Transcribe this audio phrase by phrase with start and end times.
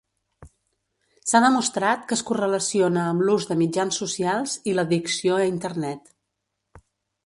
[1.31, 6.15] S'ha demostrat que es correlaciona amb l'ús de mitjans socials i l'addicció a Internet.